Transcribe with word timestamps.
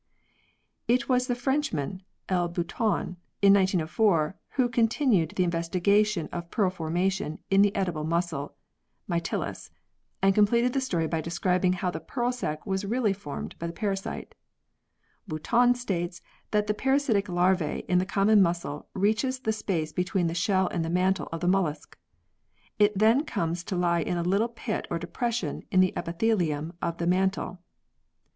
It 0.87 1.07
was 1.07 1.27
the 1.27 1.35
Frenchman, 1.35 2.01
L. 2.27 2.47
Boutan, 2.49 3.17
in 3.43 3.53
1904, 3.53 4.35
who 4.53 4.67
continued 4.67 5.33
the 5.35 5.43
investigation 5.43 6.27
of 6.31 6.49
pearl 6.49 6.71
formation 6.71 7.37
in 7.51 7.61
the 7.61 7.75
edible 7.75 8.03
mussel 8.03 8.55
(My 9.07 9.19
til 9.19 9.43
us) 9.43 9.69
and 10.19 10.33
completed 10.33 10.73
the 10.73 10.81
story 10.81 11.05
by 11.05 11.21
describing 11.21 11.73
how 11.73 11.91
the 11.91 11.99
pearl 11.99 12.31
sac 12.31 12.65
was 12.65 12.83
really 12.83 13.13
formed 13.13 13.55
by 13.59 13.67
the 13.67 13.73
parasite. 13.73 14.33
Boutan 15.27 15.75
states 15.75 16.19
that 16.49 16.65
the 16.65 16.73
parasitic 16.73 17.29
larva 17.29 17.85
in 17.85 17.99
the 17.99 18.03
common 18.07 18.41
mussel 18.41 18.87
reaches 18.95 19.37
the 19.41 19.53
space 19.53 19.93
between 19.93 20.25
the 20.25 20.33
shell 20.33 20.67
and 20.69 20.83
the 20.83 20.89
mantle 20.89 21.29
of 21.31 21.41
the 21.41 21.47
mollusc. 21.47 21.95
It 22.79 22.97
then 22.97 23.23
comes 23.23 23.63
to 23.65 23.75
lie 23.75 24.01
in 24.01 24.17
a 24.17 24.23
little 24.23 24.49
pit 24.49 24.87
or 24.89 24.97
depression 24.97 25.61
in 25.69 25.79
the 25.79 25.93
epithelium 25.95 26.73
of 26.81 26.97
the 26.97 27.05
mantle 27.05 27.43
(diagram, 27.43 27.57
fig. 27.57 27.63